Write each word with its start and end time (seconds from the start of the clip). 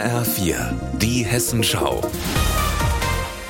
HR4, 0.00 0.56
die 0.96 1.26
Hessenschau. 1.26 2.00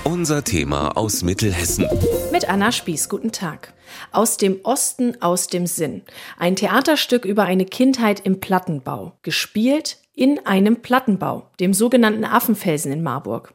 Unser 0.02 0.42
Thema 0.42 0.96
aus 0.96 1.22
Mittelhessen. 1.22 1.86
Mit 2.32 2.50
Anna 2.50 2.72
Spieß, 2.72 3.08
guten 3.08 3.30
Tag. 3.30 3.72
Aus 4.10 4.36
dem 4.36 4.58
Osten, 4.64 5.22
aus 5.22 5.46
dem 5.46 5.68
Sinn. 5.68 6.02
Ein 6.38 6.56
Theaterstück 6.56 7.24
über 7.24 7.44
eine 7.44 7.66
Kindheit 7.66 8.18
im 8.26 8.40
Plattenbau. 8.40 9.12
Gespielt 9.22 9.98
in 10.16 10.44
einem 10.44 10.82
Plattenbau, 10.82 11.46
dem 11.60 11.72
sogenannten 11.72 12.24
Affenfelsen 12.24 12.90
in 12.90 13.04
Marburg. 13.04 13.54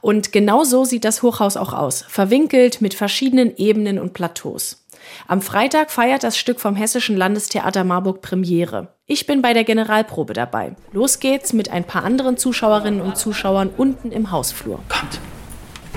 Und 0.00 0.30
genau 0.30 0.62
so 0.62 0.84
sieht 0.84 1.04
das 1.04 1.24
Hochhaus 1.24 1.56
auch 1.56 1.72
aus, 1.72 2.04
verwinkelt 2.06 2.80
mit 2.80 2.94
verschiedenen 2.94 3.56
Ebenen 3.56 3.98
und 3.98 4.12
Plateaus. 4.12 4.85
Am 5.26 5.42
Freitag 5.42 5.90
feiert 5.90 6.22
das 6.22 6.38
Stück 6.38 6.60
vom 6.60 6.76
Hessischen 6.76 7.16
Landestheater 7.16 7.84
Marburg 7.84 8.22
Premiere. 8.22 8.94
Ich 9.06 9.26
bin 9.26 9.42
bei 9.42 9.52
der 9.52 9.64
Generalprobe 9.64 10.32
dabei. 10.32 10.74
Los 10.92 11.20
geht's 11.20 11.52
mit 11.52 11.70
ein 11.70 11.84
paar 11.84 12.04
anderen 12.04 12.36
Zuschauerinnen 12.36 13.00
und 13.00 13.16
Zuschauern 13.16 13.70
unten 13.76 14.12
im 14.12 14.30
Hausflur. 14.30 14.80
Kommt, 14.88 15.20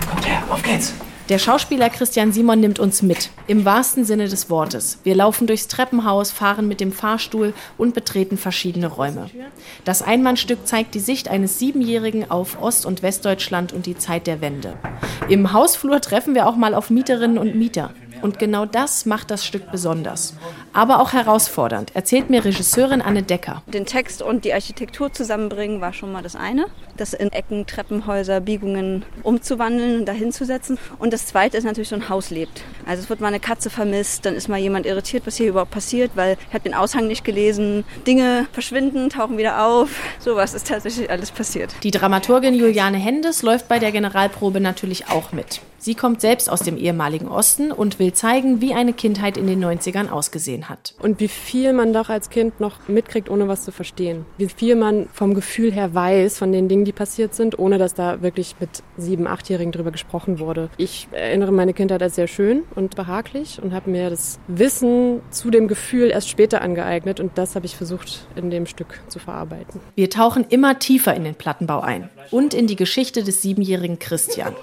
kommt 0.10 0.28
her, 0.28 0.44
auf 0.50 0.62
geht's. 0.64 0.94
Der 1.30 1.38
Schauspieler 1.38 1.92
Christian 1.92 2.32
Simon 2.32 2.60
nimmt 2.60 2.80
uns 2.80 3.04
mit, 3.04 3.30
im 3.46 3.64
wahrsten 3.64 4.04
Sinne 4.04 4.28
des 4.28 4.50
Wortes. 4.50 4.98
Wir 5.04 5.14
laufen 5.14 5.46
durchs 5.46 5.68
Treppenhaus, 5.68 6.32
fahren 6.32 6.68
mit 6.68 6.82
dem 6.82 6.92
Fahrstuhl 6.92 7.54
und 7.78 7.94
betreten 7.94 8.36
verschiedene 8.36 8.88
Räume. 8.88 9.30
Das 9.86 10.02
Einmannstück 10.02 10.66
zeigt 10.66 10.96
die 10.96 11.00
Sicht 11.00 11.28
eines 11.28 11.60
Siebenjährigen 11.60 12.32
auf 12.32 12.60
Ost- 12.60 12.88
und 12.88 13.04
Westdeutschland 13.04 13.74
und 13.74 13.86
die 13.86 13.96
Zeit 13.96 14.26
der 14.26 14.42
Wende. 14.42 14.74
Im 15.28 15.54
Hausflur 15.54 16.02
treffen 16.02 16.34
wir 16.34 16.48
auch 16.48 16.56
mal 16.56 16.74
auf 16.74 16.90
Mieterinnen 16.90 17.38
und 17.38 17.54
Mieter. 17.54 17.92
Und 18.22 18.40
genau 18.40 18.66
das 18.66 19.06
macht 19.06 19.32
das 19.32 19.46
Stück 19.46 19.72
besonders. 19.72 20.36
Aber 20.74 21.02
auch 21.02 21.14
herausfordernd, 21.14 21.96
erzählt 21.96 22.30
mir 22.30 22.44
Regisseurin 22.44 23.02
Anne 23.02 23.24
Decker. 23.24 23.64
Den 23.68 23.86
Text 23.86 24.22
und 24.22 24.46
die 24.46 24.54
Architektur 24.54 25.12
zusammenbringen 25.12 25.82
war 25.82 25.94
schon 25.94 26.12
mal 26.12 26.22
das 26.22 26.36
eine. 26.36 26.66
Das 26.98 27.14
in 27.14 27.32
Ecken, 27.32 27.66
Treppenhäuser, 27.66 28.42
Biegungen 28.42 29.06
umzuwandeln 29.24 30.00
und 30.00 30.06
dahin 30.06 30.32
zu 30.32 30.46
setzen. 30.46 30.78
Und 31.00 31.14
das 31.14 31.28
zweite 31.28 31.58
ist 31.58 31.64
natürlich 31.64 31.90
so 31.90 31.96
ein 31.96 32.10
Haus 32.10 32.30
lebt. 32.30 32.64
Also 32.86 33.04
es 33.04 33.10
wird 33.10 33.22
mal 33.22 33.28
eine 33.28 33.40
Katze 33.40 33.70
vermisst, 33.70 34.26
dann 34.26 34.36
ist 34.36 34.50
mal 34.50 34.60
jemand 34.60 34.86
irritiert, 34.86 35.26
was 35.26 35.38
hier 35.38 35.48
überhaupt 35.48 35.72
passiert, 35.72 36.12
weil 36.16 36.38
ich 36.48 36.54
habe 36.54 36.64
den 36.64 36.74
Aushang 36.74 37.08
nicht 37.08 37.24
gelesen. 37.24 37.86
Dinge 38.06 38.48
verschwinden, 38.52 39.10
tauchen 39.10 39.38
wieder 39.38 39.66
auf. 39.66 39.90
Sowas 40.20 40.54
ist 40.54 40.68
tatsächlich 40.68 41.10
alles 41.10 41.32
passiert. 41.32 41.74
Die 41.84 41.92
Dramaturgin 41.92 42.54
Juliane 42.54 42.98
Hendes 42.98 43.44
läuft 43.44 43.68
bei 43.68 43.80
der 43.80 43.92
Generalprobe 43.92 44.60
natürlich 44.60 45.10
auch 45.10 45.32
mit. 45.32 45.62
Sie 45.80 45.96
kommt 45.96 46.20
selbst 46.20 46.50
aus 46.52 46.60
dem 46.60 46.78
ehemaligen 46.78 47.30
Osten 47.30 47.72
und 47.72 48.00
will 48.00 48.12
zeigen, 48.12 48.60
wie 48.60 48.74
eine 48.74 48.92
Kindheit 48.92 49.38
in 49.38 49.48
den 49.48 49.64
90ern 49.64 50.10
ausgesehen 50.10 50.68
hat. 50.68 50.94
Und 51.02 51.22
wie 51.22 51.30
viel 51.30 51.72
man 51.72 51.94
doch 51.94 52.10
als 52.10 52.30
Kind 52.30 52.60
noch 52.60 52.88
mitkriegt, 52.90 53.30
ohne 53.30 53.48
was 53.48 53.64
zu 53.64 53.72
verstehen. 53.72 54.26
Wie 54.38 54.50
viel 54.50 54.76
man 54.76 55.08
vom 55.14 55.34
Gefühl 55.34 55.72
her 55.72 55.94
weiß, 55.94 56.38
von 56.38 56.52
den 56.52 56.68
Dingen, 56.68 56.84
die 56.84 56.92
passiert 56.92 57.34
sind, 57.34 57.58
ohne 57.58 57.78
dass 57.78 57.94
da 57.94 58.22
wirklich 58.22 58.56
mit 58.60 58.84
sieben, 58.98 59.26
achtjährigen 59.26 59.72
drüber 59.72 59.92
gesprochen 59.92 60.40
wurde. 60.40 60.70
Ich 60.76 61.08
erinnere 61.12 61.54
meine 61.54 61.74
Kindheit 61.74 62.04
als 62.04 62.16
sehr 62.16 62.28
schön 62.28 62.64
und 62.76 62.98
behaglich 62.98 63.62
und 63.62 63.74
habe 63.74 63.90
mir 63.90 64.10
das 64.10 64.40
Wissen 64.48 65.22
zu 65.30 65.50
dem 65.50 65.70
Gefühl 65.70 66.12
erst 66.12 66.28
später 66.28 66.62
angeeignet 66.62 67.22
und 67.22 67.38
das 67.38 67.56
habe 67.56 67.66
ich 67.66 67.78
versucht 67.78 68.28
in 68.36 68.50
dem 68.50 68.66
Stück 68.66 69.00
zu 69.08 69.20
verarbeiten. 69.20 69.80
Wir 69.96 70.10
tauchen 70.10 70.46
immer 70.50 70.78
tiefer 70.80 71.16
in 71.16 71.24
den 71.24 71.36
Plattenbau 71.36 71.80
ein 71.80 72.10
und 72.32 72.54
in 72.54 72.68
die 72.68 72.76
Geschichte 72.76 73.24
des 73.24 73.42
siebenjährigen 73.42 74.00
Christian. 74.00 74.54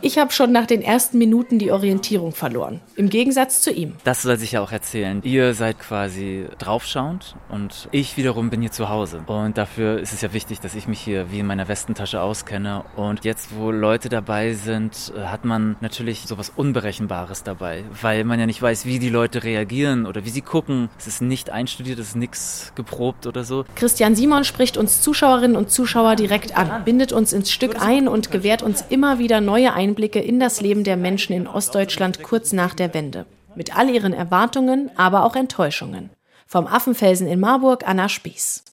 Ich 0.00 0.16
habe 0.18 0.30
schon 0.30 0.52
nach 0.52 0.66
den 0.66 0.80
ersten 0.80 1.18
Minuten 1.18 1.58
die 1.58 1.72
Orientierung 1.72 2.32
verloren. 2.32 2.80
Im 2.94 3.08
Gegensatz 3.08 3.60
zu 3.60 3.72
ihm. 3.72 3.94
Das 4.04 4.22
soll 4.22 4.38
sich 4.38 4.52
ja 4.52 4.60
auch 4.60 4.70
erzählen. 4.70 5.20
Ihr 5.24 5.54
seid 5.54 5.80
quasi 5.80 6.46
draufschauend 6.58 7.34
und 7.48 7.88
ich 7.90 8.16
wiederum 8.16 8.48
bin 8.50 8.60
hier 8.60 8.70
zu 8.70 8.88
Hause. 8.88 9.22
Und 9.26 9.58
dafür 9.58 9.98
ist 9.98 10.12
es 10.12 10.20
ja 10.20 10.32
wichtig, 10.32 10.60
dass 10.60 10.76
ich 10.76 10.86
mich 10.86 11.00
hier 11.00 11.32
wie 11.32 11.40
in 11.40 11.46
meiner 11.46 11.66
Westentasche 11.66 12.20
auskenne. 12.20 12.84
Und 12.94 13.24
jetzt, 13.24 13.56
wo 13.56 13.72
Leute 13.72 14.08
dabei 14.08 14.54
sind, 14.54 15.12
hat 15.20 15.44
man 15.44 15.76
natürlich 15.80 16.20
sowas 16.20 16.52
Unberechenbares 16.54 17.42
dabei, 17.42 17.84
weil 18.00 18.22
man 18.22 18.38
ja 18.38 18.46
nicht 18.46 18.62
weiß, 18.62 18.86
wie 18.86 19.00
die 19.00 19.10
Leute 19.10 19.42
reagieren 19.42 20.06
oder 20.06 20.24
wie 20.24 20.30
sie 20.30 20.42
gucken. 20.42 20.90
Es 20.96 21.08
ist 21.08 21.22
nicht 21.22 21.50
einstudiert, 21.50 21.98
es 21.98 22.10
ist 22.10 22.16
nichts 22.16 22.72
geprobt 22.76 23.26
oder 23.26 23.42
so. 23.42 23.64
Christian 23.74 24.14
Simon 24.14 24.44
spricht 24.44 24.76
uns 24.76 25.00
Zuschauerinnen 25.00 25.56
und 25.56 25.70
Zuschauer 25.70 26.14
direkt 26.14 26.56
an, 26.56 26.84
bindet 26.84 27.12
uns 27.12 27.32
ins 27.32 27.50
Stück 27.50 27.82
ein 27.82 28.06
und 28.06 28.30
gewährt 28.30 28.62
uns 28.62 28.84
immer 28.88 29.18
wieder 29.18 29.40
neue 29.40 29.72
Einstellungen 29.72 29.87
Einblicke 29.88 30.20
in 30.20 30.38
das 30.38 30.60
Leben 30.60 30.84
der 30.84 30.98
Menschen 30.98 31.34
in 31.34 31.46
Ostdeutschland 31.46 32.22
kurz 32.22 32.52
nach 32.52 32.74
der 32.74 32.92
Wende. 32.92 33.24
Mit 33.54 33.74
all 33.76 33.88
ihren 33.88 34.12
Erwartungen, 34.12 34.90
aber 34.96 35.24
auch 35.24 35.34
Enttäuschungen. 35.34 36.10
Vom 36.46 36.66
Affenfelsen 36.66 37.26
in 37.26 37.40
Marburg, 37.40 37.88
Anna 37.88 38.08
Spieß. 38.10 38.64